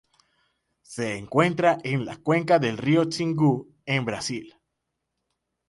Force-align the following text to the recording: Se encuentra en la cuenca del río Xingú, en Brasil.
Se 0.81 1.15
encuentra 1.15 1.77
en 1.83 2.05
la 2.05 2.17
cuenca 2.17 2.57
del 2.57 2.79
río 2.79 3.03
Xingú, 3.11 3.71
en 3.85 4.03
Brasil. 4.03 4.55